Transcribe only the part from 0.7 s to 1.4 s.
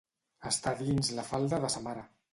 dins la